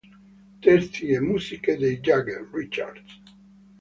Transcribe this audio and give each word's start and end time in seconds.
Testi 0.61 1.09
e 1.09 1.19
musiche 1.19 1.77
di 1.77 1.99
Jagger, 1.99 2.49
Richards. 2.51 3.21